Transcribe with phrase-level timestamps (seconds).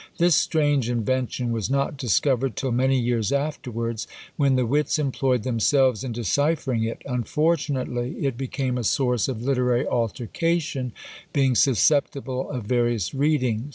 [0.17, 6.03] This strange invention was not discovered till many years afterwards: when the wits employed themselves
[6.03, 10.91] in deciphering it, unfortunately it became a source of literary altercation,
[11.33, 13.69] being susceptible of various readings.